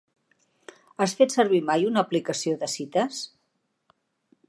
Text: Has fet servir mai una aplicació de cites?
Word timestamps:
Has 1.03 1.13
fet 1.19 1.35
servir 1.35 1.61
mai 1.69 1.87
una 1.91 2.03
aplicació 2.07 2.57
de 2.65 2.73
cites? 2.79 3.25